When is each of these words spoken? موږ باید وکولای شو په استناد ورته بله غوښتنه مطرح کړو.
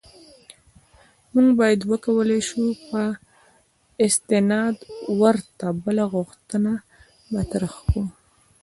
موږ 1.33 1.47
باید 1.59 1.79
وکولای 1.91 2.41
شو 2.47 2.61
په 2.89 3.01
استناد 4.05 4.75
ورته 5.21 5.67
بله 5.83 6.03
غوښتنه 6.13 6.71
مطرح 7.33 7.73
کړو. 7.87 8.03